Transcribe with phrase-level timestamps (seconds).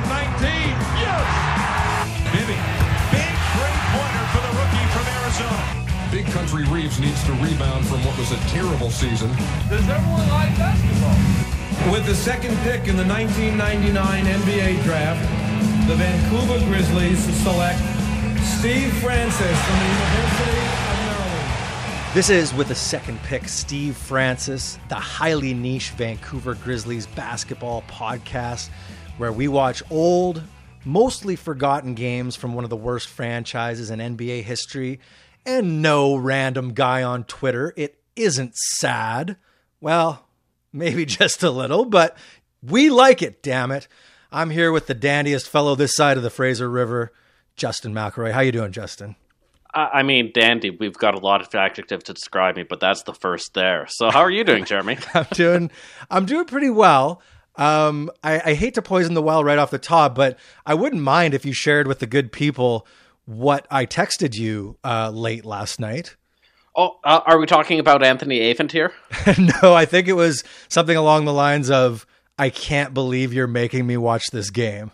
[0.00, 0.48] from 19.
[0.96, 1.26] Yes!
[2.32, 2.58] Bibby,
[3.12, 5.60] big three-pointer for the rookie from Arizona.
[6.10, 9.30] Big Country Reeves needs to rebound from what was a terrible season.
[9.68, 11.92] Does everyone like basketball?
[11.92, 15.20] With the second pick in the 1999 NBA draft,
[15.88, 17.78] the Vancouver Grizzlies select
[18.42, 22.14] Steve Francis from the University of Maryland.
[22.14, 28.68] This is with the second pick, Steve Francis, the highly niche Vancouver Grizzlies basketball podcast,
[29.20, 30.42] where we watch old,
[30.82, 34.98] mostly forgotten games from one of the worst franchises in NBA history.
[35.44, 37.74] And no random guy on Twitter.
[37.76, 39.36] It isn't sad.
[39.78, 40.26] Well,
[40.72, 42.16] maybe just a little, but
[42.62, 43.88] we like it, damn it.
[44.32, 47.12] I'm here with the dandiest fellow this side of the Fraser River,
[47.56, 48.32] Justin McElroy.
[48.32, 49.16] How you doing, Justin?
[49.74, 50.70] I I mean, dandy.
[50.70, 53.86] We've got a lot of adjectives to describe me, but that's the first there.
[53.88, 54.96] So, how are you doing, Jeremy?
[55.14, 55.70] I'm doing
[56.10, 57.20] I'm doing pretty well.
[57.60, 61.02] Um, I, I hate to poison the well right off the top, but I wouldn't
[61.02, 62.86] mind if you shared with the good people
[63.26, 66.16] what I texted you uh, late last night.
[66.74, 68.92] oh, uh, are we talking about Anthony Avent here?
[69.62, 72.06] no, I think it was something along the lines of
[72.38, 74.90] "I can't believe you're making me watch this game."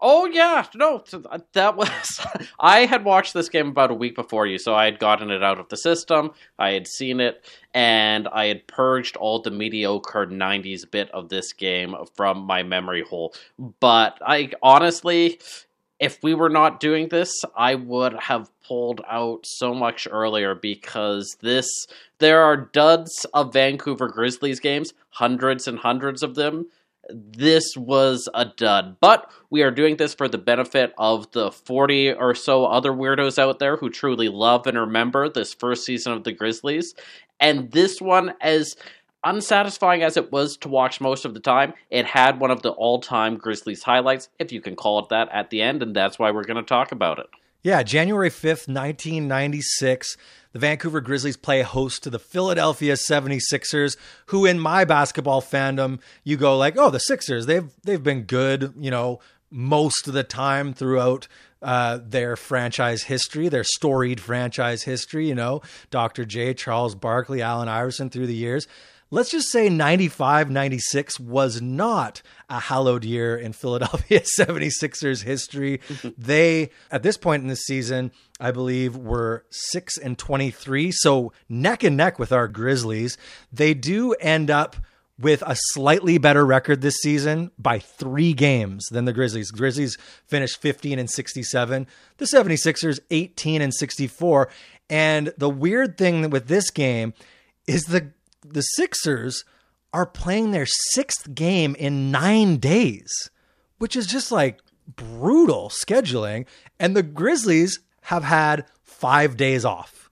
[0.00, 2.20] Oh yeah, no, uh, that was.
[2.60, 5.42] I had watched this game about a week before you, so I had gotten it
[5.42, 6.30] out of the system.
[6.58, 11.52] I had seen it, and I had purged all the mediocre '90s bit of this
[11.52, 13.34] game from my memory hole.
[13.80, 15.40] But I honestly,
[15.98, 21.36] if we were not doing this, I would have pulled out so much earlier because
[21.40, 21.68] this
[22.18, 26.66] there are duds of Vancouver Grizzlies games, hundreds and hundreds of them.
[27.08, 32.12] This was a dud, but we are doing this for the benefit of the 40
[32.12, 36.24] or so other weirdos out there who truly love and remember this first season of
[36.24, 36.94] the Grizzlies.
[37.40, 38.76] And this one, as
[39.24, 42.70] unsatisfying as it was to watch most of the time, it had one of the
[42.70, 46.18] all time Grizzlies highlights, if you can call it that, at the end, and that's
[46.18, 47.26] why we're going to talk about it.
[47.62, 50.16] Yeah, January 5th, 1996,
[50.52, 53.96] the Vancouver Grizzlies play host to the Philadelphia 76ers,
[54.26, 58.74] who in my basketball fandom, you go like, "Oh, the Sixers, they've they've been good,
[58.78, 59.18] you know,
[59.50, 61.26] most of the time throughout
[61.60, 66.24] uh, their franchise history, their storied franchise history, you know, Dr.
[66.24, 68.68] J, Charles Barkley, Allen Iverson through the years.
[69.10, 72.20] Let's just say 95 96 was not
[72.50, 75.80] a hallowed year in Philadelphia 76ers history.
[76.18, 81.82] they, at this point in the season, I believe were 6 and 23, so neck
[81.84, 83.16] and neck with our Grizzlies.
[83.50, 84.76] They do end up
[85.18, 89.50] with a slightly better record this season by three games than the Grizzlies.
[89.50, 89.96] Grizzlies
[90.26, 91.86] finished 15 and 67,
[92.18, 94.48] the 76ers 18 and 64.
[94.90, 97.14] And the weird thing with this game
[97.66, 98.12] is the
[98.44, 99.44] the Sixers
[99.92, 103.30] are playing their sixth game in nine days,
[103.78, 106.46] which is just like brutal scheduling.
[106.78, 110.10] And the Grizzlies have had five days off.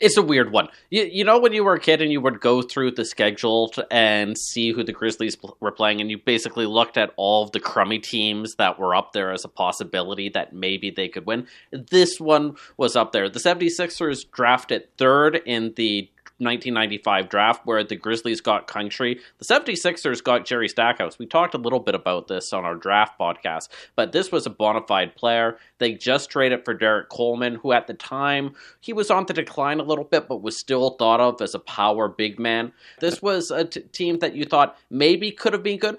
[0.00, 0.68] It's a weird one.
[0.88, 3.70] You, you know, when you were a kid and you would go through the schedule
[3.90, 7.60] and see who the Grizzlies were playing, and you basically looked at all of the
[7.60, 11.46] crummy teams that were up there as a possibility that maybe they could win.
[11.70, 13.28] This one was up there.
[13.28, 19.20] The 76ers drafted third in the 1995 draft where the Grizzlies got country.
[19.38, 21.18] The 76ers got Jerry Stackhouse.
[21.18, 24.50] We talked a little bit about this on our draft podcast, but this was a
[24.50, 25.58] bona fide player.
[25.78, 29.80] They just traded for Derrick Coleman, who at the time he was on the decline
[29.80, 32.72] a little bit, but was still thought of as a power big man.
[33.00, 35.98] This was a t- team that you thought maybe could have been good,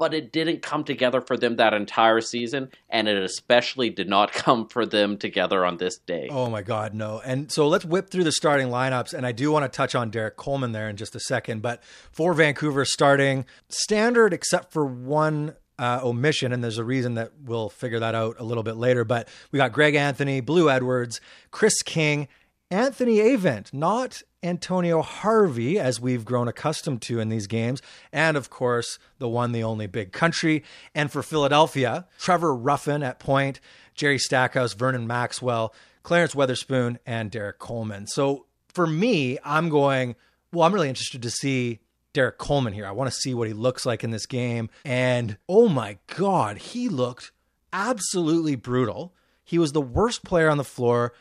[0.00, 4.32] but it didn't come together for them that entire season, and it especially did not
[4.32, 6.26] come for them together on this day.
[6.30, 7.20] Oh my God, no.
[7.22, 9.12] And so let's whip through the starting lineups.
[9.12, 11.60] And I do want to touch on Derrick Coleman there in just a second.
[11.60, 16.54] But for Vancouver, starting standard, except for one uh, omission.
[16.54, 19.04] And there's a reason that we'll figure that out a little bit later.
[19.04, 22.26] But we got Greg Anthony, Blue Edwards, Chris King,
[22.70, 27.82] Anthony Avent, not Antonio Harvey, as we've grown accustomed to in these games,
[28.12, 30.64] and of course, the one, the only big country.
[30.94, 33.60] And for Philadelphia, Trevor Ruffin at point,
[33.94, 38.06] Jerry Stackhouse, Vernon Maxwell, Clarence Weatherspoon, and Derrick Coleman.
[38.06, 40.16] So for me, I'm going,
[40.52, 41.80] well, I'm really interested to see
[42.12, 42.86] Derrick Coleman here.
[42.86, 44.70] I want to see what he looks like in this game.
[44.84, 47.32] And oh my God, he looked
[47.72, 49.14] absolutely brutal.
[49.44, 51.12] He was the worst player on the floor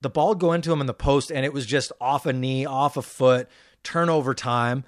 [0.00, 2.64] the ball go into him in the post and it was just off a knee,
[2.64, 3.48] off a foot,
[3.82, 4.84] turnover time.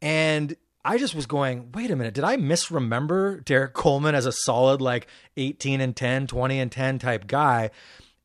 [0.00, 4.32] And I just was going, wait a minute, did I misremember Derrick Coleman as a
[4.32, 5.06] solid like
[5.36, 7.70] 18 and 10, 20 and 10 type guy?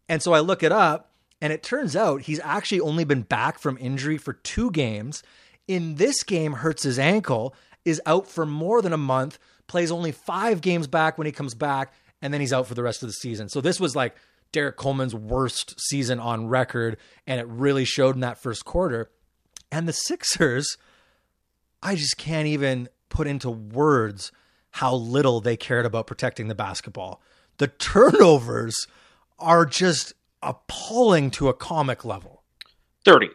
[0.07, 3.59] And so I look it up and it turns out he's actually only been back
[3.59, 5.23] from injury for two games.
[5.67, 7.53] In this game, hurts his ankle,
[7.85, 11.53] is out for more than a month, plays only five games back when he comes
[11.53, 13.49] back, and then he's out for the rest of the season.
[13.49, 14.15] So this was like
[14.51, 16.97] Derrick Coleman's worst season on record,
[17.27, 19.11] and it really showed in that first quarter.
[19.71, 20.77] And the Sixers,
[21.83, 24.31] I just can't even put into words
[24.71, 27.21] how little they cared about protecting the basketball.
[27.57, 28.75] The turnovers
[29.37, 32.43] are just appalling to a comic level.
[33.05, 33.29] 30.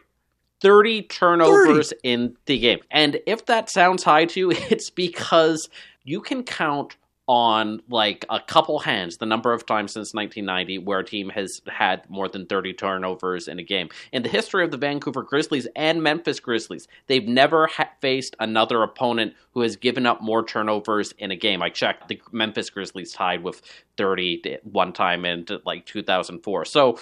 [0.61, 1.99] 30 turnovers 30.
[2.03, 2.79] in the game.
[2.89, 5.69] And if that sounds high to you, it's because
[6.03, 6.95] you can count
[7.27, 11.61] on like a couple hands the number of times since 1990 where a team has
[11.67, 13.89] had more than 30 turnovers in a game.
[14.11, 18.83] In the history of the Vancouver Grizzlies and Memphis Grizzlies, they've never ha- faced another
[18.83, 21.63] opponent who has given up more turnovers in a game.
[21.63, 23.61] I checked, the Memphis Grizzlies tied with
[23.97, 26.65] 30 one time in like 2004.
[26.65, 26.99] So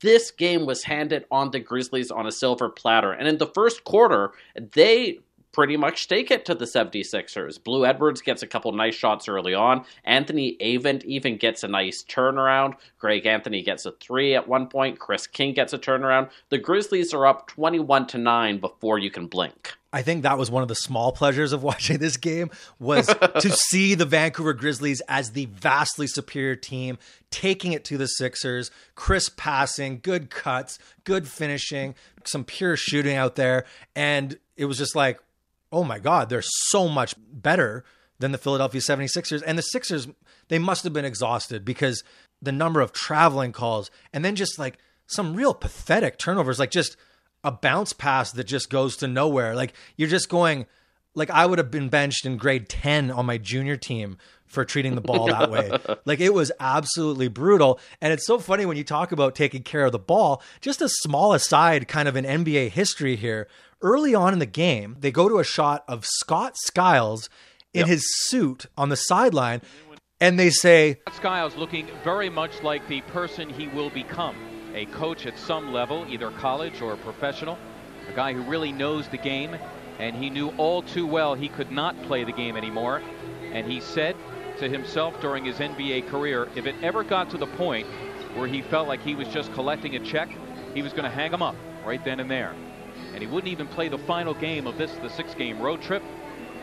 [0.00, 3.12] this game was handed on the Grizzlies on a silver platter.
[3.12, 4.32] And in the first quarter,
[4.72, 5.20] they
[5.54, 7.62] pretty much stake it to the 76ers.
[7.62, 9.84] Blue Edwards gets a couple nice shots early on.
[10.04, 12.74] Anthony Avent even gets a nice turnaround.
[12.98, 14.98] Greg Anthony gets a three at one point.
[14.98, 16.28] Chris King gets a turnaround.
[16.50, 19.72] The Grizzlies are up 21 to 9 before you can blink.
[19.92, 22.50] I think that was one of the small pleasures of watching this game
[22.80, 26.98] was to see the Vancouver Grizzlies as the vastly superior team
[27.30, 33.36] taking it to the Sixers, crisp passing, good cuts, good finishing, some pure shooting out
[33.36, 35.20] there and it was just like
[35.74, 37.84] oh my God, they're so much better
[38.20, 39.42] than the Philadelphia 76ers.
[39.44, 40.06] And the Sixers,
[40.48, 42.04] they must have been exhausted because
[42.40, 46.96] the number of traveling calls and then just like some real pathetic turnovers, like just
[47.42, 49.54] a bounce pass that just goes to nowhere.
[49.54, 50.66] Like you're just going,
[51.14, 54.94] like I would have been benched in grade 10 on my junior team for treating
[54.94, 55.70] the ball that way.
[56.04, 57.80] like it was absolutely brutal.
[58.00, 60.88] And it's so funny when you talk about taking care of the ball, just a
[60.88, 63.48] small aside kind of an NBA history here
[63.82, 67.28] early on in the game, they go to a shot of Scott Skiles
[67.72, 67.88] in yep.
[67.88, 69.60] his suit on the sideline,
[70.20, 74.36] and they say Skiles looking very much like the person he will become
[74.74, 77.58] a coach at some level, either college or professional,
[78.08, 79.56] a guy who really knows the game,
[79.98, 83.02] and he knew all too well he could not play the game anymore.
[83.52, 84.16] And he said
[84.58, 87.86] to himself during his NBA career, if it ever got to the point
[88.34, 90.28] where he felt like he was just collecting a check,
[90.74, 92.54] he was going to hang him up right then and there
[93.14, 96.02] and he wouldn't even play the final game of this, the six-game road trip.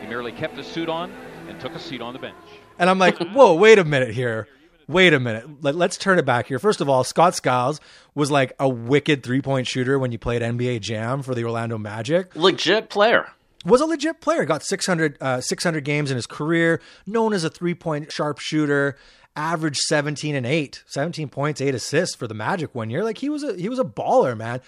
[0.00, 1.10] He merely kept his suit on
[1.48, 2.36] and took a seat on the bench.
[2.78, 4.48] And I'm like, whoa, wait a minute here.
[4.88, 5.62] Wait a minute.
[5.62, 6.58] Let, us turn it back here.
[6.58, 7.80] First of all, Scott Skiles
[8.14, 11.78] was like a wicked three point shooter when you played NBA Jam for the Orlando
[11.78, 12.34] Magic.
[12.34, 13.28] Legit player.
[13.64, 14.44] Was a legit player.
[14.44, 16.80] Got 600, uh, 600 games in his career.
[17.06, 18.96] Known as a three point sharpshooter.
[19.34, 20.82] Averaged 17 and 8.
[20.86, 23.02] 17 points, 8 assists for the Magic one year.
[23.02, 24.60] Like he was a he was a baller, man.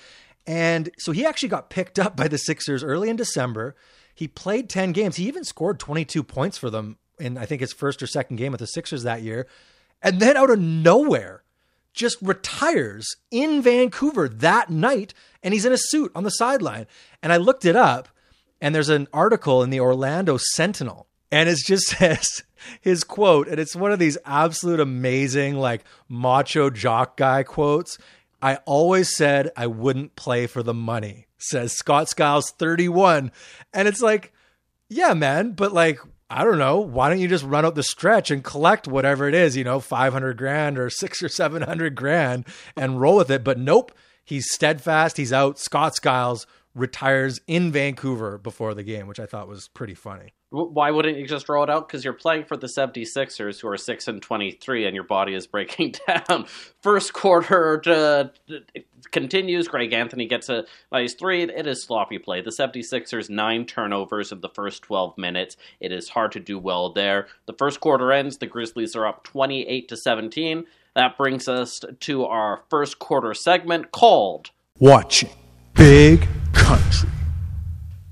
[0.47, 3.75] And so he actually got picked up by the Sixers early in December.
[4.15, 5.17] He played 10 games.
[5.17, 8.53] He even scored 22 points for them in, I think, his first or second game
[8.53, 9.47] with the Sixers that year.
[10.05, 11.43] And then out of nowhere,
[11.95, 15.15] just retires in Vancouver that night.
[15.43, 16.87] And he's in a suit on the sideline.
[17.23, 18.09] And I looked it up,
[18.61, 21.09] and there's an article in the Orlando Sentinel.
[21.33, 22.43] And it just says
[22.81, 27.99] his quote, and it's one of these absolute amazing, like macho jock guy quotes.
[28.43, 33.33] I always said I wouldn't play for the money, says Scott Skiles 31.
[33.73, 34.34] And it's like,
[34.91, 35.99] yeah, man, but like,
[36.31, 36.79] I don't know.
[36.79, 39.79] Why don't you just run out the stretch and collect whatever it is, you know,
[39.81, 43.45] 500 grand or six or 700 grand and roll with it?
[43.45, 43.93] But nope,
[44.25, 45.17] he's steadfast.
[45.17, 45.59] He's out.
[45.59, 50.33] Scott Skiles retires in Vancouver before the game, which I thought was pretty funny.
[50.55, 51.89] Why wouldn't you just roll it out?
[51.89, 55.49] Because you're playing for the 76ers, who are 6 and 23, and your body is
[55.49, 56.46] breaking down.
[56.81, 58.31] First quarter to,
[59.11, 59.67] continues.
[59.67, 61.43] Greg Anthony gets a nice three.
[61.43, 62.41] It is sloppy play.
[62.41, 65.56] The 76ers, nine turnovers in the first 12 minutes.
[65.81, 67.27] It is hard to do well there.
[67.46, 68.39] The first quarter ends.
[68.39, 70.67] The Grizzlies are up 28 to 17.
[70.94, 75.31] That brings us to our first quarter segment called Watching
[75.75, 77.11] Big Country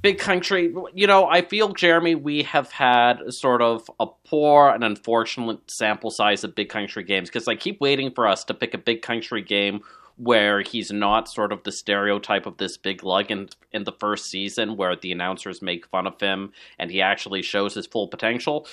[0.03, 0.75] big country.
[0.93, 6.11] You know, I feel, Jeremy, we have had sort of a poor and unfortunate sample
[6.11, 9.01] size of big country games because I keep waiting for us to pick a big
[9.03, 9.81] country game
[10.17, 14.27] where he's not sort of the stereotype of this big lug in, in the first
[14.27, 18.67] season where the announcers make fun of him and he actually shows his full potential.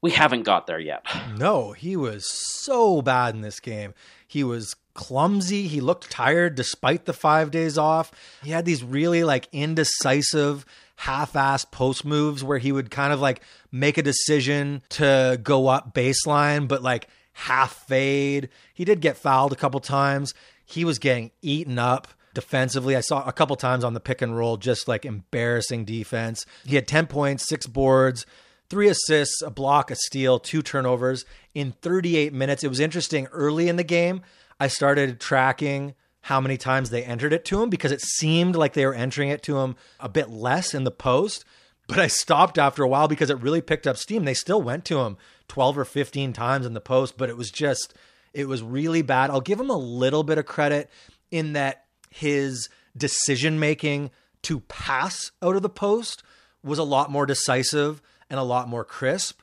[0.00, 1.04] We haven't got there yet.
[1.36, 3.94] No, he was so bad in this game.
[4.28, 5.68] He was clumsy.
[5.68, 8.10] He looked tired despite the five days off.
[8.42, 13.20] He had these really like indecisive, half assed post moves where he would kind of
[13.20, 13.40] like
[13.70, 18.48] make a decision to go up baseline, but like half fade.
[18.74, 20.34] He did get fouled a couple times.
[20.66, 22.96] He was getting eaten up defensively.
[22.96, 26.44] I saw a couple times on the pick and roll, just like embarrassing defense.
[26.66, 28.26] He had 10 points, six boards,
[28.68, 31.24] three assists, a block, a steal, two turnovers
[31.54, 32.64] in 38 minutes.
[32.64, 34.22] It was interesting early in the game.
[34.60, 38.74] I started tracking how many times they entered it to him because it seemed like
[38.74, 41.44] they were entering it to him a bit less in the post.
[41.86, 44.24] But I stopped after a while because it really picked up steam.
[44.24, 45.16] They still went to him
[45.48, 47.94] 12 or 15 times in the post, but it was just,
[48.34, 49.30] it was really bad.
[49.30, 50.90] I'll give him a little bit of credit
[51.30, 54.10] in that his decision making
[54.42, 56.22] to pass out of the post
[56.62, 59.40] was a lot more decisive and a lot more crisp.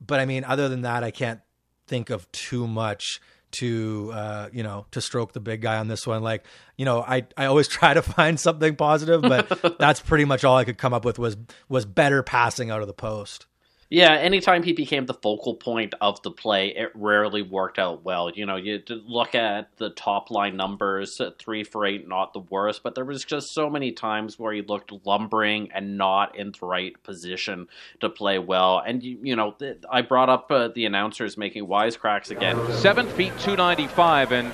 [0.00, 1.40] But I mean, other than that, I can't
[1.86, 3.20] think of too much
[3.52, 6.22] to uh, you know to stroke the big guy on this one.
[6.22, 6.44] Like
[6.76, 10.56] you know, I I always try to find something positive, but that's pretty much all
[10.56, 11.36] I could come up with was
[11.68, 13.46] was better passing out of the post.
[13.90, 18.30] Yeah, anytime he became the focal point of the play, it rarely worked out well.
[18.30, 22.82] You know, you look at the top line numbers, three for eight, not the worst,
[22.82, 26.66] but there was just so many times where he looked lumbering and not in the
[26.66, 27.66] right position
[28.00, 28.82] to play well.
[28.84, 29.56] And, you, you know,
[29.90, 32.58] I brought up uh, the announcers making wisecracks again.
[32.74, 34.52] Seven feet, 295, and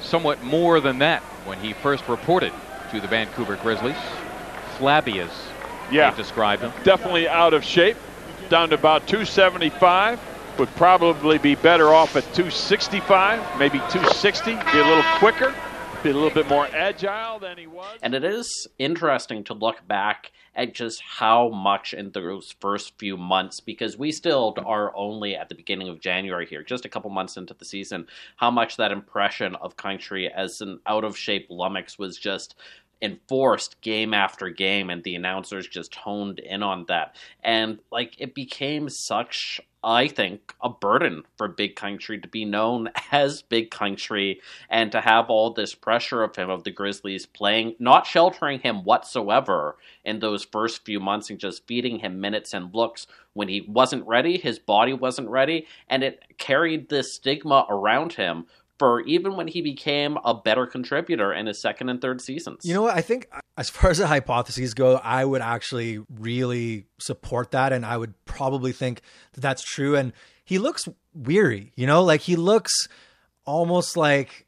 [0.00, 2.54] somewhat more than that when he first reported
[2.90, 3.96] to the Vancouver Grizzlies.
[4.78, 5.30] Flabby as
[5.90, 6.72] yeah, they described him.
[6.84, 7.98] Definitely out of shape
[8.52, 10.20] down to about 275.
[10.58, 14.52] Would probably be better off at 265, maybe 260.
[14.52, 15.54] Be a little quicker,
[16.02, 17.98] be a little bit more agile than he was.
[18.02, 23.16] And it is interesting to look back at just how much in those first few
[23.16, 27.08] months, because we still are only at the beginning of January here, just a couple
[27.08, 28.06] months into the season,
[28.36, 32.54] how much that impression of country as an out of shape lummox was just
[33.02, 37.16] enforced game after game and the announcers just honed in on that.
[37.42, 42.90] And like it became such I think, a burden for Big Country to be known
[43.12, 44.40] as Big Country
[44.70, 48.84] and to have all this pressure of him, of the Grizzlies playing, not sheltering him
[48.84, 53.62] whatsoever in those first few months and just feeding him minutes and looks when he
[53.62, 58.46] wasn't ready, his body wasn't ready, and it carried this stigma around him
[58.82, 62.62] for even when he became a better contributor in his second and third seasons.
[62.64, 62.96] You know what?
[62.96, 67.72] I think as far as the hypotheses go, I would actually really support that.
[67.72, 69.02] And I would probably think
[69.34, 69.94] that that's true.
[69.94, 70.12] And
[70.44, 72.72] he looks weary, you know, like he looks
[73.44, 74.46] almost like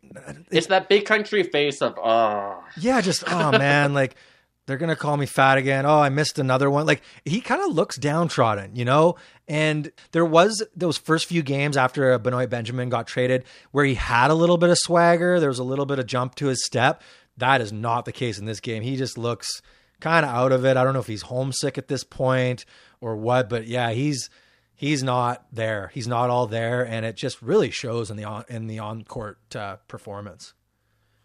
[0.50, 2.60] it's that big country face of, oh.
[2.76, 4.16] Yeah, just, oh man, like
[4.66, 5.84] they're gonna call me fat again.
[5.86, 6.86] Oh, I missed another one.
[6.86, 9.16] Like he kind of looks downtrodden, you know.
[9.46, 14.30] And there was those first few games after Benoit Benjamin got traded where he had
[14.30, 15.38] a little bit of swagger.
[15.38, 17.02] There was a little bit of jump to his step.
[17.36, 18.82] That is not the case in this game.
[18.82, 19.60] He just looks
[20.00, 20.76] kind of out of it.
[20.76, 22.64] I don't know if he's homesick at this point
[23.00, 24.30] or what, but yeah, he's
[24.74, 25.90] he's not there.
[25.92, 29.02] He's not all there, and it just really shows in the on, in the on
[29.04, 30.54] court uh, performance.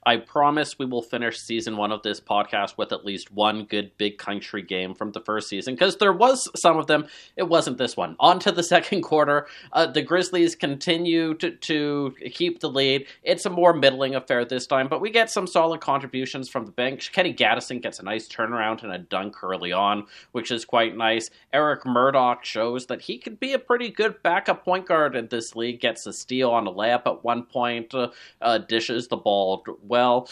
[0.06, 3.92] I promise we will finish season one of this podcast with at least one good
[3.98, 7.08] big country game from the first season because there was some of them.
[7.36, 8.16] It wasn't this one.
[8.20, 9.48] On to the second quarter.
[9.74, 13.08] Uh, the Grizzlies continue to, to keep the lead.
[13.24, 16.72] It's a more middling affair this time, but we get some solid contributions from the
[16.72, 17.12] bench.
[17.12, 21.30] Kenny Gattison gets a nice turnaround and a dunk early on, which is quite nice.
[21.52, 25.56] Eric Murdock shows that he could be a pretty good backup point guard in this
[25.56, 25.82] league.
[25.82, 28.10] Gets a steal on a layup at one point, uh,
[28.42, 30.30] uh, dishes the ball well.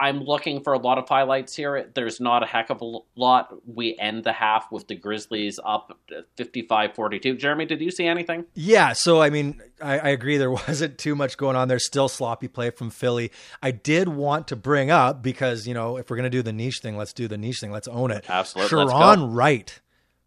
[0.00, 1.88] I'm looking for a lot of highlights here.
[1.94, 3.54] There's not a heck of a lot.
[3.66, 5.98] We end the half with the Grizzlies up
[6.36, 7.36] 55 42.
[7.36, 8.44] Jeremy, did you see anything?
[8.54, 8.92] Yeah.
[8.92, 10.36] So, I mean, I, I, agree.
[10.36, 11.68] There wasn't too much going on.
[11.68, 13.30] There's still sloppy play from Philly.
[13.62, 16.52] I did want to bring up because, you know, if we're going to do the
[16.52, 17.70] niche thing, let's do the niche thing.
[17.70, 18.24] Let's own it.
[18.28, 18.76] Absolutely.
[18.78, 19.80] Sharone Wright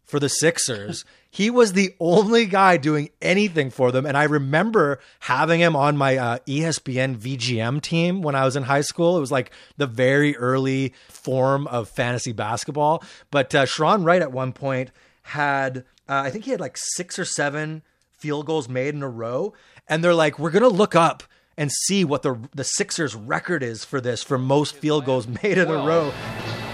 [0.06, 1.04] for the Sixers.
[1.30, 4.06] he was the only guy doing anything for them.
[4.06, 8.62] And I remember having him on my uh, ESPN VGM team when I was in
[8.62, 9.16] high school.
[9.16, 13.02] It was like the very early form of fantasy basketball.
[13.30, 17.18] But uh, Sharone Wright at one point had, uh, I think he had like six
[17.18, 17.82] or seven
[18.16, 19.54] field goals made in a row.
[19.88, 21.24] And they're like, we're going to look up
[21.58, 25.58] and see what the the Sixers record is for this for most field goals made
[25.58, 26.12] in a row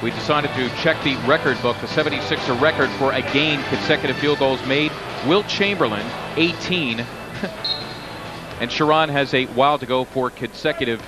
[0.02, 4.38] we decided to check the record book, the 76er record for a game consecutive field
[4.38, 4.90] goals made.
[5.26, 6.04] Wilt Chamberlain,
[6.37, 7.00] 18.
[8.61, 11.00] and Sharone has a while to go for consecutive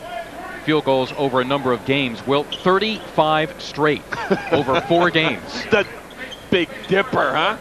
[0.64, 2.24] field goals over a number of games.
[2.26, 4.02] Wilt, 35 straight
[4.52, 5.64] over four games.
[5.70, 5.86] The
[6.50, 7.56] Big Dipper, huh?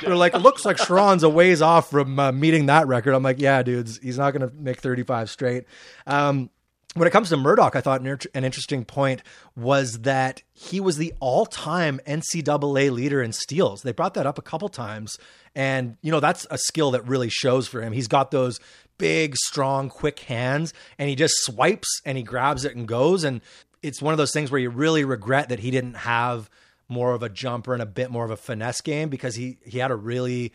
[0.00, 3.12] They're like, it looks like Sharone's a ways off from uh, meeting that record.
[3.12, 5.64] I'm like, yeah, dudes, he's not going to make 35 straight.
[6.06, 6.48] Um,
[6.94, 9.22] when it comes to Murdock, I thought an, interesting point
[9.54, 13.82] was that he was the all-time NCAA leader in steals.
[13.82, 15.18] They brought that up a couple times,
[15.54, 17.92] and you know that's a skill that really shows for him.
[17.92, 18.58] He's got those
[18.96, 23.22] big, strong, quick hands, and he just swipes and he grabs it and goes.
[23.22, 23.40] And
[23.82, 26.50] it's one of those things where you really regret that he didn't have
[26.88, 29.78] more of a jumper and a bit more of a finesse game because he he
[29.78, 30.52] had a really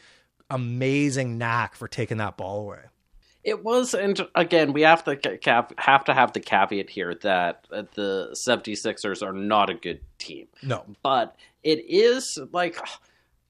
[0.50, 2.80] amazing knack for taking that ball away.
[3.44, 5.20] It was, and again, we have to
[5.78, 10.48] have to have the caveat here that uh, the 76ers are not a good team.
[10.62, 10.86] No.
[11.04, 12.78] But it is like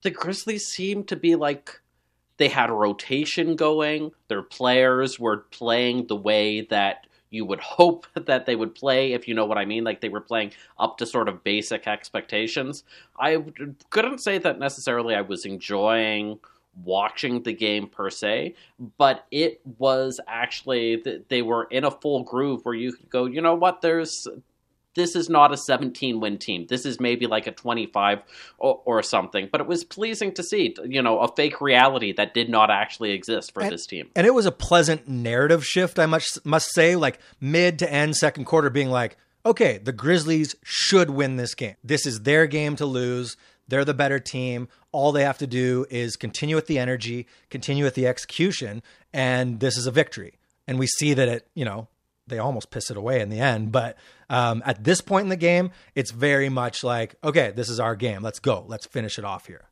[0.02, 1.80] the Grizzlies seem to be like
[2.36, 4.10] they had a rotation going.
[4.28, 9.28] Their players were playing the way that you would hope that they would play, if
[9.28, 9.84] you know what I mean.
[9.84, 12.84] Like they were playing up to sort of basic expectations.
[13.18, 13.44] I
[13.90, 16.38] couldn't say that necessarily I was enjoying
[16.82, 18.54] watching the game per se,
[18.98, 23.26] but it was actually that they were in a full groove where you could go,
[23.26, 24.26] you know what, there's
[24.94, 26.66] this is not a 17 win team.
[26.68, 28.22] This is maybe like a 25
[28.58, 29.48] or, or, something.
[29.50, 33.10] But it was pleasing to see, you know, a fake reality that did not actually
[33.10, 34.10] exist for and, this team.
[34.14, 38.16] And it was a pleasant narrative shift, I must must say, like mid to end
[38.16, 41.74] second quarter being like, okay, the Grizzlies should win this game.
[41.82, 43.36] This is their game to lose.
[43.68, 44.68] They're the better team.
[44.92, 49.60] All they have to do is continue with the energy, continue with the execution, and
[49.60, 50.38] this is a victory.
[50.66, 51.88] And we see that it, you know,
[52.26, 53.72] they almost piss it away in the end.
[53.72, 53.96] But
[54.30, 57.96] um, at this point in the game, it's very much like, okay, this is our
[57.96, 58.22] game.
[58.22, 58.64] Let's go.
[58.66, 59.68] Let's finish it off here.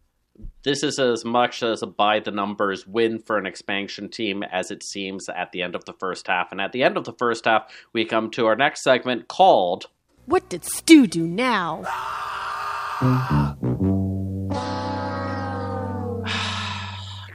[0.65, 4.71] This is as much as a by the numbers win for an expansion team as
[4.71, 6.53] it seems at the end of the first half.
[6.53, 9.87] And at the end of the first half, we come to our next segment called
[10.27, 11.85] What Did Stu Do Now?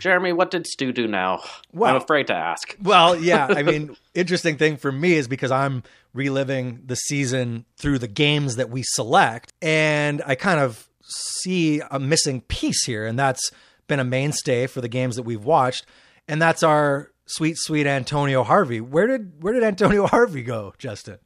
[0.08, 1.42] Jeremy, what did Stu do now?
[1.74, 2.78] Well, I'm afraid to ask.
[2.82, 3.48] Well, yeah.
[3.50, 5.84] I mean, interesting thing for me is because I'm
[6.14, 12.00] reliving the season through the games that we select, and I kind of see a
[12.00, 13.52] missing piece here, and that's
[13.88, 15.86] been a mainstay for the games that we've watched,
[16.26, 18.80] and that's our sweet, sweet Antonio Harvey.
[18.80, 21.18] Where did where did Antonio Harvey go, Justin?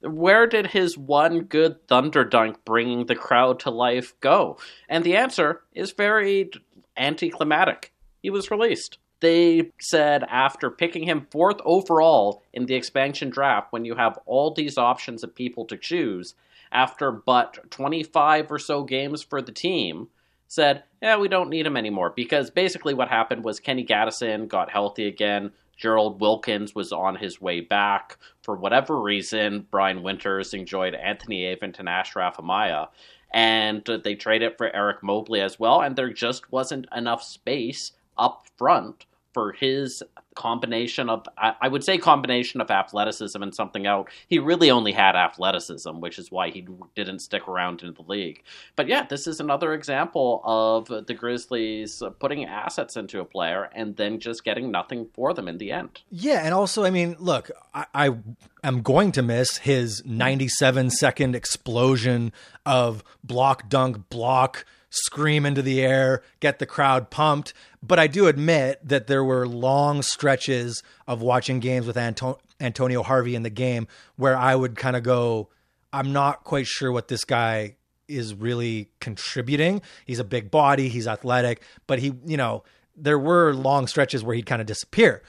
[0.00, 4.56] Where did his one good thunder dunk bringing the crowd to life go?
[4.88, 6.50] And the answer is very
[6.96, 8.98] anticlimactic he was released.
[9.20, 14.52] They said after picking him fourth overall in the expansion draft, when you have all
[14.52, 16.34] these options of people to choose,
[16.72, 20.08] after but 25 or so games for the team,
[20.48, 22.12] said, yeah, we don't need him anymore.
[22.14, 25.52] Because basically what happened was Kenny Gattison got healthy again.
[25.76, 28.18] Gerald Wilkins was on his way back.
[28.42, 32.88] For whatever reason, Brian Winters enjoyed Anthony Avent and Ashraf Amaya.
[33.32, 35.80] And they traded for Eric Mobley as well.
[35.80, 40.02] And there just wasn't enough space up front for his
[40.34, 44.08] combination of I would say combination of athleticism and something else.
[44.28, 48.42] He really only had athleticism, which is why he didn't stick around in the league.
[48.76, 53.96] But yeah, this is another example of the Grizzlies putting assets into a player and
[53.96, 56.00] then just getting nothing for them in the end.
[56.10, 58.16] Yeah, and also, I mean, look, I, I
[58.64, 62.32] am going to miss his 97 second explosion
[62.64, 67.54] of block, dunk, block scream into the air, get the crowd pumped.
[67.82, 73.02] But I do admit that there were long stretches of watching games with Anto- Antonio
[73.02, 75.48] Harvey in the game where I would kind of go,
[75.92, 77.76] I'm not quite sure what this guy
[78.06, 79.80] is really contributing.
[80.04, 82.64] He's a big body, he's athletic, but he, you know,
[82.96, 85.22] there were long stretches where he'd kind of disappear.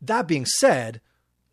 [0.00, 1.00] That being said,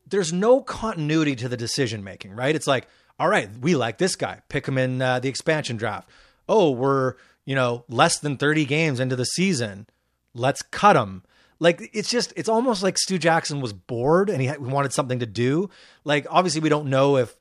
[0.08, 2.56] there's no continuity to the decision making, right?
[2.56, 2.88] It's like,
[3.20, 6.10] all right, we like this guy, pick him in uh, the expansion draft.
[6.48, 7.16] Oh, we're
[7.46, 9.88] you know, less than 30 games into the season.
[10.34, 11.24] Let's cut him.
[11.60, 15.26] Like it's just it's almost like Stu Jackson was bored and he wanted something to
[15.26, 15.70] do.
[16.04, 17.36] Like obviously we don't know if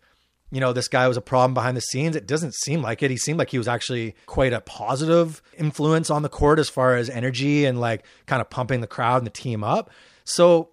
[0.53, 2.15] you know this guy was a problem behind the scenes.
[2.15, 3.11] It doesn't seem like it.
[3.11, 6.95] He seemed like he was actually quite a positive influence on the court as far
[6.95, 9.91] as energy and like kind of pumping the crowd and the team up.
[10.23, 10.71] So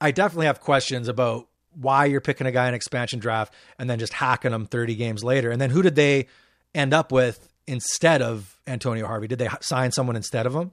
[0.00, 3.98] I definitely have questions about why you're picking a guy in expansion draft and then
[3.98, 5.50] just hacking him 30 games later.
[5.50, 6.26] And then who did they
[6.74, 9.28] end up with instead of Antonio Harvey?
[9.28, 10.72] Did they sign someone instead of him?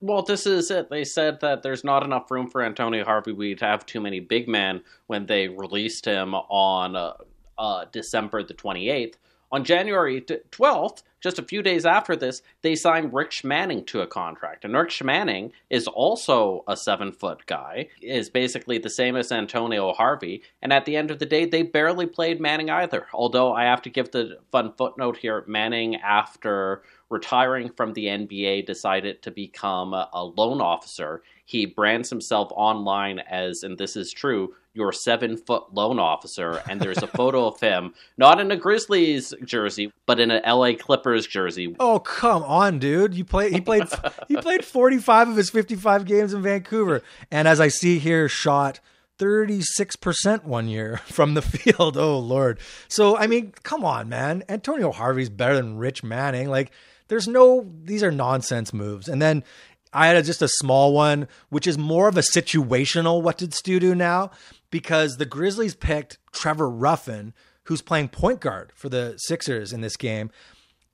[0.00, 0.90] Well, this is it.
[0.90, 3.32] They said that there's not enough room for Antonio Harvey.
[3.32, 7.14] We'd have too many big men when they released him on uh,
[7.56, 9.14] uh, December the 28th.
[9.50, 14.06] On January 12th, just a few days after this, they signed Rich Manning to a
[14.06, 14.62] contract.
[14.62, 19.94] And Rich Manning is also a seven foot guy, is basically the same as Antonio
[19.94, 20.42] Harvey.
[20.60, 23.06] And at the end of the day, they barely played Manning either.
[23.14, 28.66] Although I have to give the fun footnote here Manning, after retiring from the NBA,
[28.66, 31.22] decided to become a loan officer.
[31.46, 36.62] He brands himself online as, and this is true, your seven foot loan officer.
[36.68, 40.72] And there's a photo of him, not in a Grizzlies jersey, but in an LA
[40.74, 41.74] Clippers jersey.
[41.80, 43.14] Oh, come on, dude.
[43.14, 43.84] You play he played
[44.28, 47.02] he played 45 of his 55 games in Vancouver.
[47.30, 48.80] And as I see here, shot
[49.18, 51.96] 36% one year from the field.
[51.96, 52.58] Oh, Lord.
[52.88, 54.42] So, I mean, come on, man.
[54.48, 56.50] Antonio Harvey's better than Rich Manning.
[56.50, 56.72] Like,
[57.08, 59.08] there's no, these are nonsense moves.
[59.08, 59.44] And then
[59.92, 63.78] I had just a small one, which is more of a situational what did Stu
[63.78, 64.32] do now?
[64.74, 67.32] Because the Grizzlies picked Trevor Ruffin,
[67.66, 70.32] who's playing point guard for the Sixers in this game.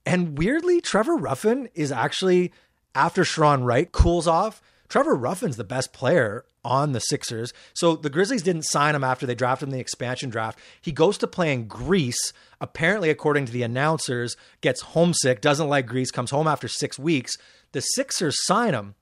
[0.04, 2.52] And weirdly, Trevor Ruffin is actually,
[2.94, 7.54] after Sharone Wright cools off, Trevor Ruffin's the best player on the Sixers.
[7.72, 10.58] So the Grizzlies didn't sign him after they drafted him in the expansion draft.
[10.82, 15.86] He goes to play in Greece, apparently, according to the announcers, gets homesick, doesn't like
[15.86, 17.32] Greece, comes home after six weeks.
[17.72, 18.94] The Sixers sign him,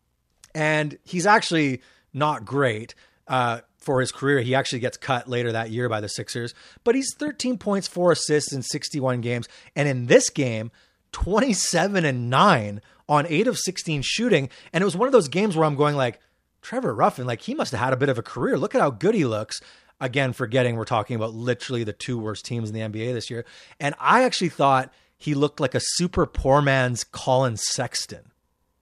[0.54, 1.82] and he's actually
[2.14, 2.94] not great.
[3.26, 4.40] Uh, for his career.
[4.40, 8.12] He actually gets cut later that year by the Sixers, but he's 13 points, four
[8.12, 9.48] assists in 61 games.
[9.74, 10.70] And in this game,
[11.12, 14.50] 27 and 9 on 8 of 16 shooting.
[14.72, 16.20] And it was one of those games where I'm going like,
[16.60, 18.58] Trevor Ruffin, like he must have had a bit of a career.
[18.58, 19.60] Look at how good he looks.
[20.00, 23.44] Again, forgetting we're talking about literally the two worst teams in the NBA this year.
[23.80, 28.30] And I actually thought he looked like a super poor man's Collin Sexton.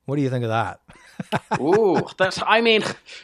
[0.07, 0.81] What do you think of that?
[1.61, 2.40] Ooh, that's.
[2.47, 2.83] I mean,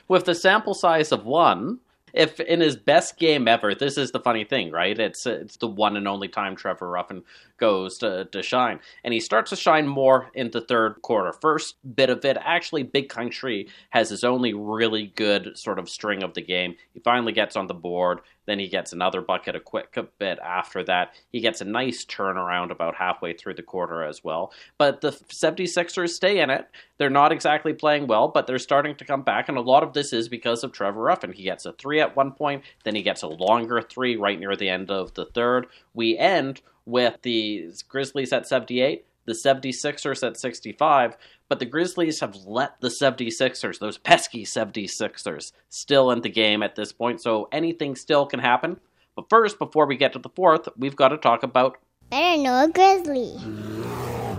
[0.09, 1.79] with the sample size of one,
[2.12, 4.99] if in his best game ever, this is the funny thing, right?
[4.99, 7.23] It's it's the one and only time Trevor Ruffin
[7.59, 8.81] goes to, to shine.
[9.05, 11.33] And he starts to shine more in the third quarter.
[11.33, 16.23] First bit of it, actually, Big Country has his only really good sort of string
[16.23, 16.75] of the game.
[16.92, 18.21] He finally gets on the board.
[18.47, 21.15] Then he gets another bucket a quick bit after that.
[21.31, 24.53] He gets a nice turnaround about halfway through the quarter as well.
[24.79, 26.69] But the 76ers stay in it.
[26.99, 29.49] They're not exactly playing well, but they're starting to come back.
[29.49, 31.33] And a lot of this is because of Trevor Ruffin.
[31.33, 34.57] He gets a three at one point, then he gets a longer three right near
[34.57, 35.67] the end of the third.
[35.95, 41.17] We end with the Grizzlies at 78, the 76ers at 65,
[41.53, 46.77] but the Grizzlies have let the 76ers, those pesky 76ers, still in the game at
[46.77, 48.81] this point, so anything still can happen.
[49.15, 51.77] But first, before we get to the fourth, we've got to talk about
[52.11, 53.37] Better know a Grizzly.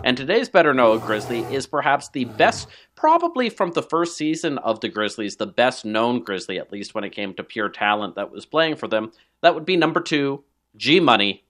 [0.04, 4.58] And today's Better Know a Grizzly is perhaps the best, probably from the first season
[4.58, 8.16] of the Grizzlies, the best known Grizzly, at least when it came to pure talent
[8.16, 9.12] that was playing for them.
[9.42, 10.44] That would be number two,
[10.78, 11.44] G Money,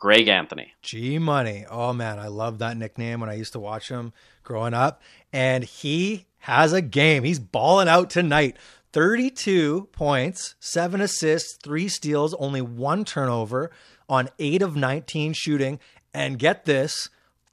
[0.00, 0.72] Greg Anthony.
[0.80, 1.66] G Money.
[1.70, 5.02] Oh man, I love that nickname when I used to watch him growing up.
[5.30, 7.22] And he has a game.
[7.22, 8.56] He's balling out tonight.
[8.92, 13.70] 32 points, seven assists, three steals, only one turnover
[14.08, 15.78] on eight of 19 shooting.
[16.12, 17.10] And get this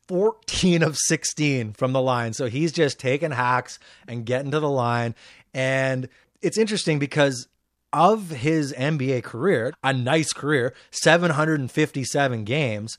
[0.07, 2.31] 14 of 16 from the line.
[2.31, 5.15] So he's just taking hacks and getting to the line.
[5.53, 6.07] And
[6.41, 7.49] it's interesting because
[7.93, 12.97] of his NBA career, a nice career, 757 games.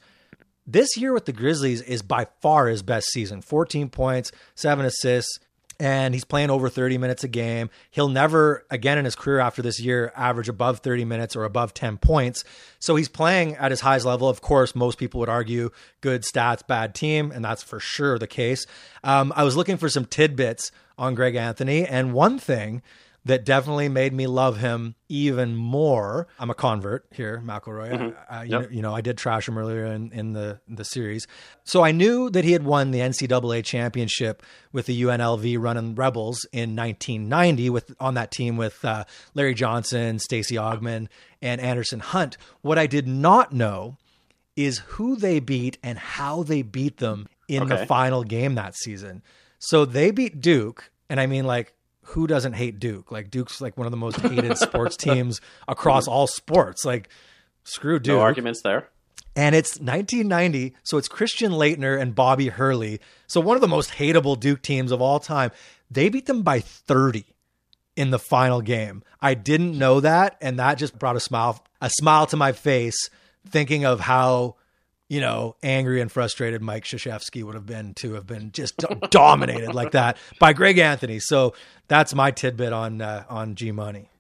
[0.67, 5.39] This year with the Grizzlies is by far his best season 14 points, seven assists,
[5.81, 7.71] and he's playing over 30 minutes a game.
[7.91, 11.73] He'll never, again in his career after this year, average above 30 minutes or above
[11.73, 12.45] 10 points.
[12.81, 14.29] So he's playing at his highest level.
[14.29, 15.71] Of course, most people would argue
[16.01, 18.67] good stats, bad team, and that's for sure the case.
[19.05, 22.83] Um, I was looking for some tidbits on Greg Anthony, and one thing
[23.29, 26.27] that definitely made me love him even more.
[26.39, 27.91] I'm a convert here, McElroy.
[27.93, 28.35] Mm-hmm.
[28.35, 28.63] Uh, you, Yep.
[28.63, 31.27] know, you know, I did trash him earlier in, in the the series,
[31.65, 36.45] so I knew that he had won the NCAA championship with the UNLV running Rebels
[36.53, 41.09] in 1990 with on that team with uh, Larry Johnson, Stacey Augmon,
[41.41, 42.37] and Anderson Hunt.
[42.63, 43.97] What I did not know
[44.57, 49.23] is who they beat and how they beat them in the final game that season.
[49.61, 51.75] So they beat Duke, and I mean like
[52.09, 53.13] who doesn't hate Duke?
[53.13, 56.85] Like Duke's like one of the most hated sports teams across all sports.
[56.85, 57.09] Like
[57.65, 58.17] screw Duke.
[58.17, 58.89] No arguments there.
[59.37, 63.01] And it's 1990, so it's Christian Laettner and Bobby Hurley.
[63.29, 65.53] So one of the most hateable Duke teams of all time.
[65.91, 67.25] They beat them by 30
[67.97, 69.03] in the final game.
[69.21, 72.97] I didn't know that, and that just brought a smile a smile to my face,
[73.49, 74.57] thinking of how
[75.09, 78.77] you know angry and frustrated Mike Krzyzewski would have been to have been just
[79.11, 81.19] dominated like that by Greg Anthony.
[81.19, 81.55] So
[81.89, 84.11] that's my tidbit on uh, on G Money.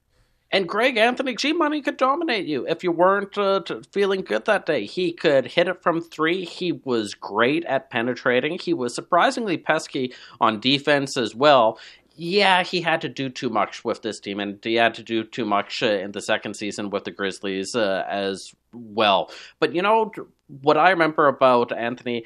[0.51, 3.61] And Greg Anthony G Money could dominate you if you weren't uh,
[3.93, 4.87] feeling good that day.
[4.87, 6.45] He could hit it from three.
[6.45, 8.59] He was great at penetrating.
[8.59, 11.79] He was surprisingly pesky on defense as well.
[12.17, 15.23] Yeah, he had to do too much with this team, and he had to do
[15.23, 19.31] too much uh, in the second season with the Grizzlies uh, as well.
[19.61, 20.11] But you know
[20.63, 22.25] what I remember about Anthony?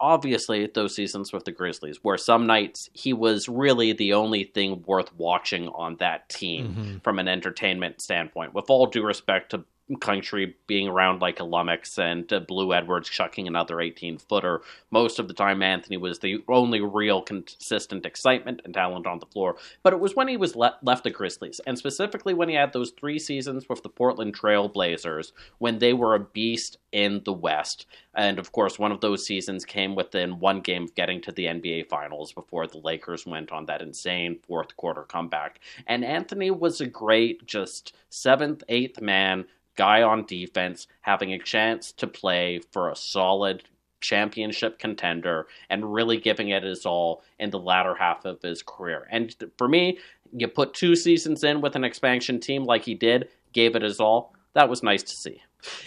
[0.00, 4.84] obviously those seasons with the Grizzlies, where some nights he was really the only thing
[4.86, 6.98] worth watching on that team mm-hmm.
[6.98, 8.54] from an entertainment standpoint.
[8.54, 9.64] With all due respect to
[9.96, 14.60] country being around like a Lummox and uh, Blue Edwards chucking another 18 footer.
[14.90, 19.26] Most of the time, Anthony was the only real consistent excitement and talent on the
[19.26, 19.56] floor.
[19.82, 22.72] But it was when he was le- left the Grizzlies, and specifically when he had
[22.72, 27.32] those three seasons with the Portland Trail Blazers, when they were a beast in the
[27.32, 27.86] West.
[28.14, 31.44] And of course, one of those seasons came within one game of getting to the
[31.44, 35.60] NBA Finals before the Lakers went on that insane fourth quarter comeback.
[35.86, 39.44] And Anthony was a great, just seventh, eighth man
[39.78, 43.62] guy on defense, having a chance to play for a solid
[44.00, 49.06] championship contender and really giving it his all in the latter half of his career.
[49.10, 49.98] And for me,
[50.32, 54.00] you put two seasons in with an expansion team like he did, gave it his
[54.00, 54.34] all.
[54.58, 55.40] That was nice to see.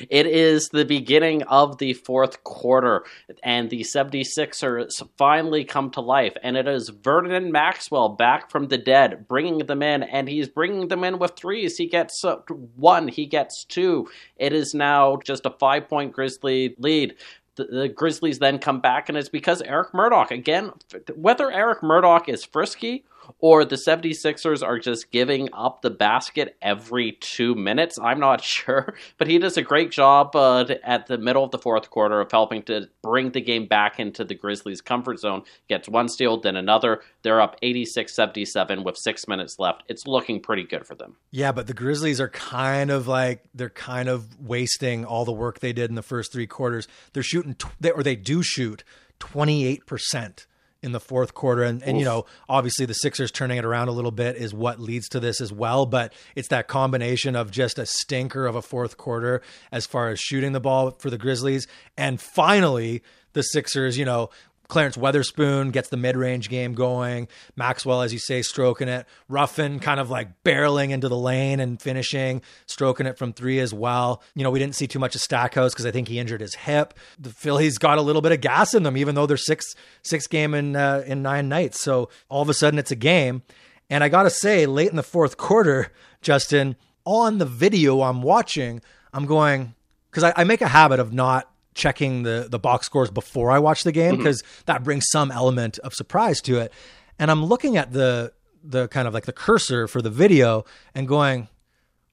[0.10, 3.03] It is the beginning of the fourth quarter,
[3.43, 6.38] and the 76ers finally come to life.
[6.41, 10.88] And it is Vernon Maxwell back from the dead, bringing them in, and he's bringing
[10.88, 11.75] them in with threes.
[11.75, 12.38] He gets uh,
[12.77, 14.07] one, he gets two.
[14.38, 17.15] It is now just a five point Grizzly lead.
[17.55, 20.71] The, Grizzlies then come back, and it's because Eric Murdock, again,
[21.13, 23.03] whether Eric Murdock is frisky
[23.39, 27.97] or the 76ers are just giving up the basket every two minutes.
[28.01, 31.57] I'm not sure, but he does a great job uh, at the middle of the
[31.57, 35.43] fourth quarter of helping to bring the game back into the Grizzlies' comfort zone.
[35.67, 37.01] Gets one steal, then another.
[37.23, 39.84] They're up 86 77 with six minutes left.
[39.88, 41.17] It's looking pretty good for them.
[41.31, 45.60] Yeah, but the Grizzlies are kind of like, they're kind of wasting all the work
[45.60, 46.88] they did in the first three quarters.
[47.13, 47.55] They're shooting,
[47.95, 48.84] or they do shoot
[49.19, 50.45] 28%
[50.83, 51.63] in the fourth quarter.
[51.63, 54.79] And, and you know, obviously the Sixers turning it around a little bit is what
[54.79, 55.85] leads to this as well.
[55.85, 59.41] But it's that combination of just a stinker of a fourth quarter
[59.71, 61.67] as far as shooting the ball for the Grizzlies.
[61.97, 64.29] And finally, the Sixers, you know,
[64.71, 67.27] Clarence Weatherspoon gets the mid range game going.
[67.57, 69.05] Maxwell, as you say, stroking it.
[69.27, 73.73] Ruffin kind of like barreling into the lane and finishing, stroking it from three as
[73.73, 74.23] well.
[74.34, 76.55] You know, we didn't see too much of Stackhouse because I think he injured his
[76.55, 76.93] hip.
[77.19, 80.25] The Phillies got a little bit of gas in them, even though they're six six
[80.25, 81.81] game in uh, in nine nights.
[81.81, 83.43] So all of a sudden it's a game.
[83.89, 88.21] And I got to say, late in the fourth quarter, Justin, on the video I'm
[88.21, 88.79] watching,
[89.12, 89.75] I'm going
[90.10, 93.60] because I, I make a habit of not checking the the box scores before I
[93.60, 94.62] watch the game because mm-hmm.
[94.65, 96.73] that brings some element of surprise to it.
[97.17, 101.07] And I'm looking at the the kind of like the cursor for the video and
[101.07, 101.47] going,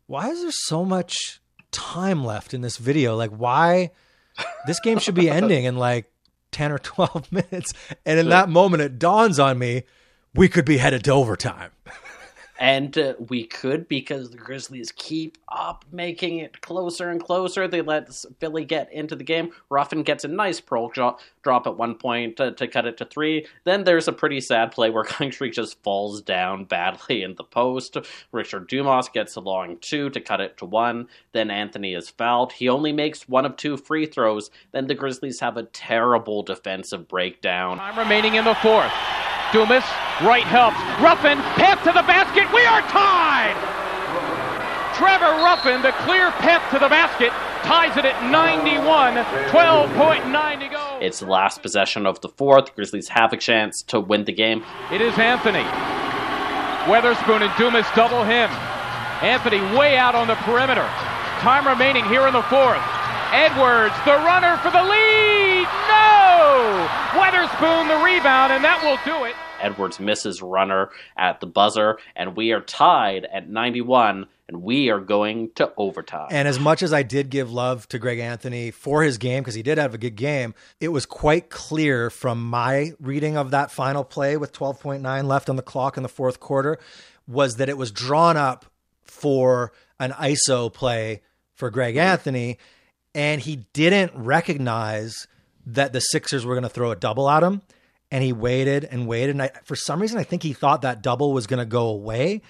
[0.06, 1.40] why is there so much
[1.70, 3.16] time left in this video?
[3.16, 3.90] Like why
[4.66, 6.10] this game should be ending in like
[6.52, 7.72] 10 or 12 minutes.
[8.06, 9.82] And in that moment it dawns on me
[10.34, 11.70] we could be headed to overtime.
[12.58, 17.68] and uh, we could because the Grizzlies keep up making it closer and closer.
[17.68, 19.50] They let Philly get into the game.
[19.70, 23.04] Ruffin gets a nice pro drop, drop at one point to, to, cut it to
[23.04, 23.46] three.
[23.64, 27.96] Then there's a pretty sad play where Country just falls down badly in the post.
[28.32, 31.06] Richard Dumas gets a long two to cut it to one.
[31.32, 32.52] Then Anthony is fouled.
[32.52, 34.50] He only makes one of two free throws.
[34.72, 37.78] Then the Grizzlies have a terrible defensive breakdown.
[37.78, 38.92] Time remaining in the fourth.
[39.52, 39.84] Dumas,
[40.20, 40.76] Wright helps.
[41.00, 42.44] Ruffin, pass to the basket.
[42.52, 43.56] We are tied!
[44.94, 47.30] Trevor Ruffin, the clear path to the basket,
[47.62, 50.98] ties it at 91, 12.9 to go.
[51.00, 52.74] It's the last possession of the fourth.
[52.74, 54.64] Grizzlies have a chance to win the game.
[54.92, 55.64] It is Anthony.
[56.90, 58.50] Weatherspoon and Dumas double him.
[59.22, 60.86] Anthony way out on the perimeter.
[61.40, 62.82] Time remaining here in the fourth.
[63.32, 65.37] Edwards, the runner for the lead.
[65.62, 66.88] No!
[67.12, 69.34] Weatherspoon, the rebound, and that will do it.
[69.60, 75.00] Edwards misses runner at the buzzer, and we are tied at 91, and we are
[75.00, 76.28] going to overtime.
[76.30, 79.54] And as much as I did give love to Greg Anthony for his game, because
[79.54, 83.70] he did have a good game, it was quite clear from my reading of that
[83.70, 86.78] final play with 12.9 left on the clock in the fourth quarter
[87.26, 88.64] was that it was drawn up
[89.02, 91.20] for an ISO play
[91.52, 92.58] for Greg Anthony
[93.14, 95.26] and he didn't recognize
[95.68, 97.62] that the Sixers were going to throw a double at him.
[98.10, 99.30] And he waited and waited.
[99.30, 101.88] And I, for some reason, I think he thought that double was going to go
[101.88, 102.40] away,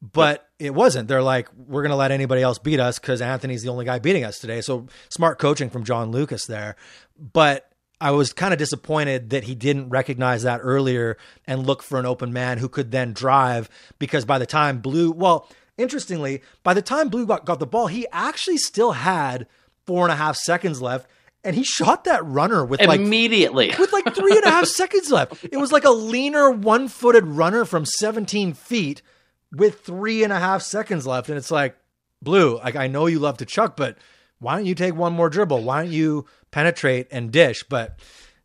[0.00, 1.06] but it wasn't.
[1.06, 3.98] They're like, we're going to let anybody else beat us because Anthony's the only guy
[3.98, 4.62] beating us today.
[4.62, 6.76] So smart coaching from John Lucas there.
[7.18, 11.98] But I was kind of disappointed that he didn't recognize that earlier and look for
[11.98, 16.72] an open man who could then drive because by the time Blue, well, interestingly, by
[16.72, 19.46] the time Blue got, got the ball, he actually still had–
[19.86, 21.08] four and a half seconds left.
[21.44, 25.10] And he shot that runner with like immediately with like three and a half seconds
[25.10, 25.44] left.
[25.44, 29.02] It was like a leaner, one footed runner from 17 feet
[29.50, 31.28] with three and a half seconds left.
[31.28, 31.76] And it's like,
[32.22, 33.98] Blue, like I know you love to chuck, but
[34.38, 35.62] why don't you take one more dribble?
[35.64, 37.64] Why don't you penetrate and dish?
[37.64, 37.98] But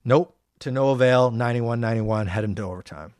[0.03, 1.29] nope, to no avail.
[1.29, 3.13] 91 91, head into overtime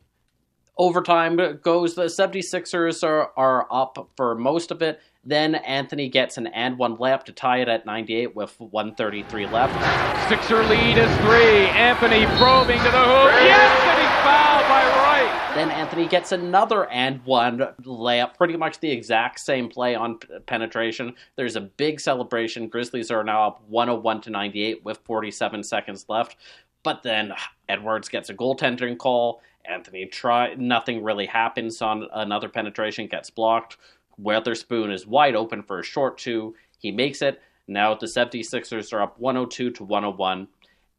[0.78, 1.94] overtime goes.
[1.94, 6.96] The 76ers are, are up for most of it, Then Anthony gets an and one
[6.96, 10.28] layup to tie it at 98 with 133 left.
[10.28, 11.66] Sixer lead is three.
[11.66, 13.32] Anthony probing to the hoop.
[13.42, 15.54] Yes, and he's fouled by Wright.
[15.54, 21.14] Then Anthony gets another and one layup, pretty much the exact same play on penetration.
[21.36, 22.68] There's a big celebration.
[22.68, 26.36] Grizzlies are now up 101 to 98 with 47 seconds left.
[26.84, 27.32] But then
[27.68, 29.42] Edwards gets a goaltending call.
[29.64, 33.76] Anthony try nothing really happens on another penetration gets blocked.
[34.22, 36.54] Weatherspoon is wide open for a short two.
[36.78, 37.40] He makes it.
[37.66, 40.48] Now the 76ers are up 102 to 101.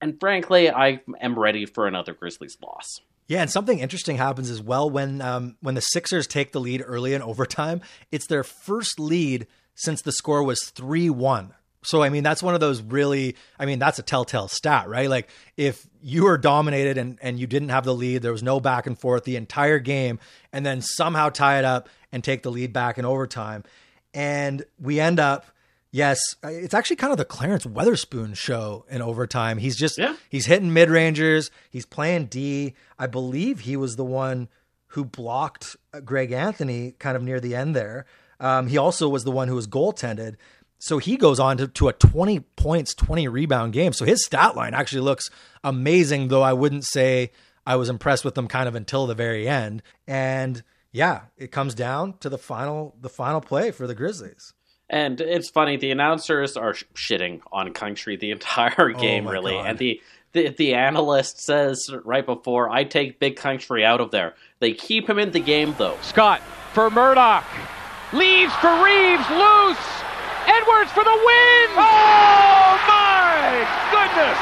[0.01, 3.01] And frankly, I am ready for another Grizzlies loss.
[3.27, 6.81] Yeah, and something interesting happens as well when um, when the Sixers take the lead
[6.83, 7.81] early in overtime.
[8.11, 11.53] It's their first lead since the score was three one.
[11.83, 13.35] So I mean, that's one of those really.
[13.59, 15.09] I mean, that's a telltale stat, right?
[15.09, 18.59] Like if you were dominated and and you didn't have the lead, there was no
[18.59, 20.19] back and forth the entire game,
[20.51, 23.63] and then somehow tie it up and take the lead back in overtime,
[24.13, 25.45] and we end up.
[25.91, 29.57] Yes, it's actually kind of the Clarence Weatherspoon show in overtime.
[29.57, 30.15] He's just Yeah.
[30.29, 31.49] he's hitting mid rangers.
[31.71, 32.75] He's playing D.
[32.99, 34.49] I believe he was the one
[34.89, 38.05] who blocked Greg Anthony kind of near the end there.
[38.39, 40.35] Um, he also was the one who was goaltended.
[40.77, 43.91] So he goes on to, to a 20 points, 20 rebound game.
[43.91, 45.27] So his stat line actually looks
[45.63, 47.31] amazing, though I wouldn't say
[47.65, 49.81] I was impressed with him kind of until the very end.
[50.07, 50.61] And
[50.91, 54.53] yeah, it comes down to the final the final play for the Grizzlies.
[54.89, 59.51] And it's funny, the announcers are shitting on country the entire oh game, my really.
[59.53, 59.67] God.
[59.67, 60.01] And the,
[60.33, 65.07] the the analyst says right before, "I take big country out of there." They keep
[65.07, 65.97] him in the game though.
[66.01, 66.41] Scott
[66.73, 67.45] for Murdock.
[68.13, 69.29] Leaves for Reeves.
[69.29, 70.03] Loose.
[70.47, 71.69] Edwards for the win.
[71.77, 74.39] Oh my goodness!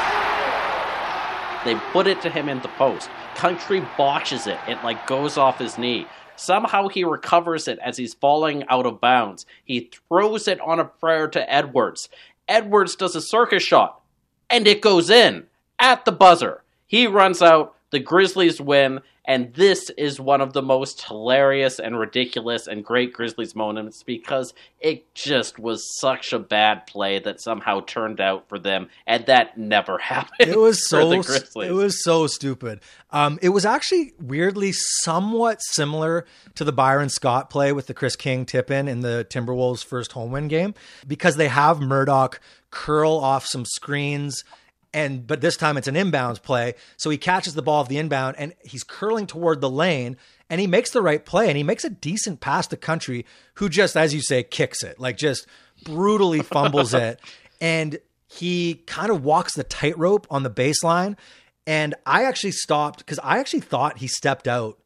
[1.64, 3.10] They put it to him in the post.
[3.34, 4.58] Country botches it.
[4.66, 6.06] It like goes off his knee.
[6.38, 9.44] Somehow he recovers it as he's falling out of bounds.
[9.64, 12.08] He throws it on a prayer to Edwards.
[12.46, 14.00] Edwards does a circus shot,
[14.48, 15.46] and it goes in
[15.78, 16.62] at the buzzer.
[16.86, 17.74] He runs out.
[17.90, 23.14] The Grizzlies win, and this is one of the most hilarious and ridiculous and great
[23.14, 28.58] Grizzlies moments because it just was such a bad play that somehow turned out for
[28.58, 30.50] them, and that never happened.
[30.50, 31.70] It was so the Grizzlies.
[31.70, 32.80] it was so stupid.
[33.10, 38.16] Um, it was actually weirdly somewhat similar to the Byron Scott play with the Chris
[38.16, 40.74] King tip in in the Timberwolves' first home win game
[41.06, 42.38] because they have Murdock
[42.70, 44.44] curl off some screens.
[44.94, 47.98] And but this time it's an inbounds play, so he catches the ball of the
[47.98, 50.16] inbound and he's curling toward the lane
[50.48, 53.68] and he makes the right play and he makes a decent pass to Country, who
[53.68, 55.46] just as you say kicks it like just
[55.84, 57.20] brutally fumbles it,
[57.60, 61.16] and he kind of walks the tightrope on the baseline.
[61.66, 64.78] And I actually stopped because I actually thought he stepped out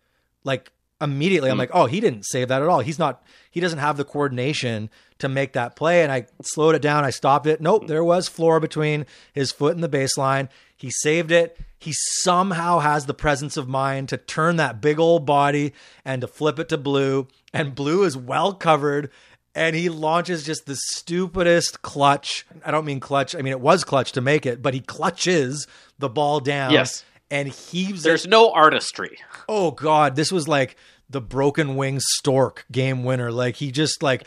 [0.43, 0.72] like
[1.03, 1.51] immediately.
[1.51, 1.61] I'm mm.
[1.61, 2.81] like, oh, he didn't save that at all.
[2.81, 4.89] He's not, he doesn't have the coordination
[5.19, 6.03] to make that play.
[6.03, 7.05] And I slowed it down.
[7.05, 7.61] I stopped it.
[7.61, 10.49] Nope, there was floor between his foot and the baseline.
[10.77, 11.59] He saved it.
[11.79, 15.73] He somehow has the presence of mind to turn that big old body
[16.05, 17.29] and to flip it to blue.
[17.53, 19.11] And blue is well covered.
[19.55, 22.47] And he launches just the stupidest clutch.
[22.65, 23.35] I don't mean clutch.
[23.35, 25.67] I mean, it was clutch to make it, but he clutches
[25.99, 26.73] the ball down.
[26.73, 27.05] Yes.
[27.33, 28.09] And heaves it.
[28.09, 29.19] There's no artistry.
[29.49, 30.15] oh god.
[30.15, 30.77] This was like
[31.11, 33.31] the broken wing stork game winner.
[33.31, 34.27] Like he just like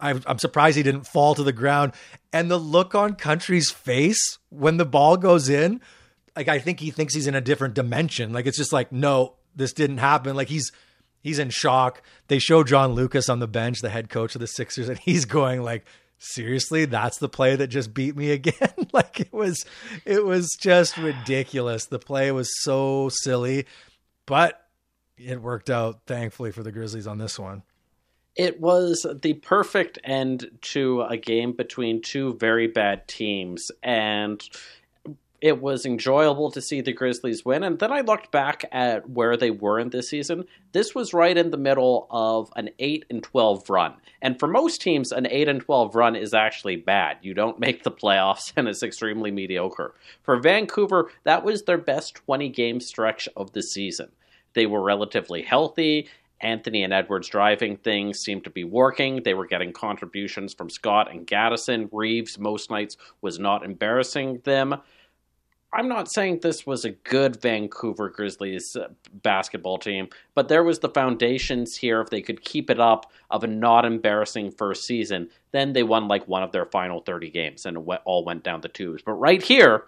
[0.00, 1.92] i'm surprised he didn't fall to the ground.
[2.32, 5.80] And the look on country's face when the ball goes in
[6.36, 8.32] like i think he thinks he's in a different dimension.
[8.32, 10.36] Like it's just like no this didn't happen.
[10.36, 10.72] Like he's
[11.20, 12.02] he's in shock.
[12.28, 15.24] They show john lucas on the bench the head coach of the sixers and he's
[15.24, 15.84] going like
[16.18, 18.54] seriously that's the play that just beat me again.
[18.92, 19.66] Like it was
[20.06, 21.86] it was just ridiculous.
[21.86, 23.66] The play was so silly
[24.26, 24.66] but
[25.16, 27.62] it worked out thankfully for the grizzlies on this one.
[28.34, 34.42] It was the perfect end to a game between two very bad teams, and
[35.46, 37.62] it was enjoyable to see the Grizzlies win.
[37.62, 40.44] And then I looked back at where they were in this season.
[40.72, 43.94] This was right in the middle of an 8 and 12 run.
[44.20, 47.18] And for most teams, an 8 and 12 run is actually bad.
[47.22, 49.94] You don't make the playoffs, and it's extremely mediocre.
[50.24, 54.08] For Vancouver, that was their best 20 game stretch of the season.
[54.54, 56.08] They were relatively healthy.
[56.40, 59.22] Anthony and Edwards driving things seemed to be working.
[59.22, 61.88] They were getting contributions from Scott and Gattison.
[61.92, 64.74] Reeves, most nights, was not embarrassing them.
[65.76, 70.78] I'm not saying this was a good Vancouver Grizzlies uh, basketball team, but there was
[70.78, 72.00] the foundations here.
[72.00, 76.08] If they could keep it up of a not embarrassing first season, then they won
[76.08, 79.02] like one of their final 30 games and it all went down the tubes.
[79.04, 79.84] But right here,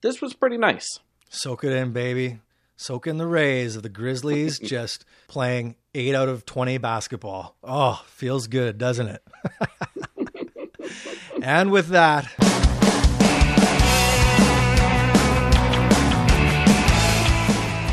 [0.00, 0.98] this was pretty nice.
[1.30, 2.40] soak it in baby
[2.76, 7.56] soak in the rays of the grizzlies just playing eight out of 20 basketball.
[7.62, 9.22] Oh, feels good, doesn't it?
[11.42, 12.28] and with that,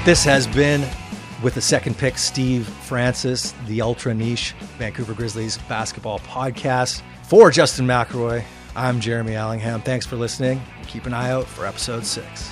[0.03, 0.87] this has been
[1.43, 7.01] with the second pick, Steve Francis, the ultra niche Vancouver Grizzlies basketball podcast.
[7.23, 8.43] For Justin McElroy,
[8.75, 9.81] I'm Jeremy Allingham.
[9.81, 10.61] Thanks for listening.
[10.87, 12.51] Keep an eye out for episode six.